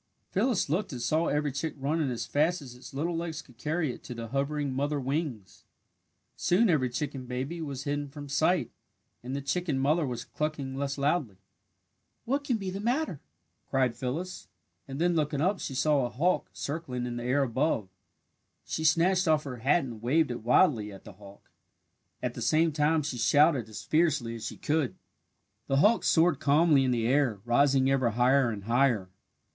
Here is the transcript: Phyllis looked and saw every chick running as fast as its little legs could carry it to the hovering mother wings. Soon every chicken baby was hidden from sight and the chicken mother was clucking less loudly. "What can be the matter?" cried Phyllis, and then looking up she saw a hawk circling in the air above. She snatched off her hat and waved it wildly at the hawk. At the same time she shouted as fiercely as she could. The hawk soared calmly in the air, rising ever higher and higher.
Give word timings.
Phyllis 0.31 0.67
looked 0.67 0.91
and 0.93 0.99
saw 0.99 1.27
every 1.27 1.51
chick 1.51 1.75
running 1.77 2.09
as 2.09 2.25
fast 2.25 2.59
as 2.59 2.73
its 2.73 2.91
little 2.91 3.15
legs 3.15 3.43
could 3.43 3.59
carry 3.59 3.93
it 3.93 4.03
to 4.05 4.15
the 4.15 4.29
hovering 4.29 4.73
mother 4.73 4.99
wings. 4.99 5.63
Soon 6.35 6.71
every 6.71 6.89
chicken 6.89 7.27
baby 7.27 7.61
was 7.61 7.83
hidden 7.83 8.09
from 8.09 8.27
sight 8.27 8.71
and 9.21 9.35
the 9.35 9.43
chicken 9.43 9.77
mother 9.77 10.03
was 10.03 10.25
clucking 10.25 10.75
less 10.75 10.97
loudly. 10.97 11.35
"What 12.25 12.43
can 12.43 12.57
be 12.57 12.71
the 12.71 12.79
matter?" 12.79 13.21
cried 13.69 13.95
Phyllis, 13.95 14.47
and 14.87 14.99
then 14.99 15.13
looking 15.13 15.39
up 15.39 15.59
she 15.59 15.75
saw 15.75 16.03
a 16.03 16.09
hawk 16.09 16.49
circling 16.51 17.05
in 17.05 17.17
the 17.17 17.23
air 17.23 17.43
above. 17.43 17.87
She 18.65 18.83
snatched 18.83 19.27
off 19.27 19.43
her 19.43 19.57
hat 19.57 19.83
and 19.83 20.01
waved 20.01 20.31
it 20.31 20.41
wildly 20.41 20.91
at 20.91 21.03
the 21.03 21.13
hawk. 21.13 21.51
At 22.23 22.33
the 22.33 22.41
same 22.41 22.71
time 22.71 23.03
she 23.03 23.19
shouted 23.19 23.69
as 23.69 23.83
fiercely 23.83 24.33
as 24.33 24.47
she 24.47 24.57
could. 24.57 24.95
The 25.67 25.77
hawk 25.77 26.03
soared 26.03 26.39
calmly 26.39 26.83
in 26.83 26.89
the 26.89 27.05
air, 27.05 27.39
rising 27.45 27.91
ever 27.91 28.09
higher 28.09 28.49
and 28.49 28.63
higher. 28.63 29.11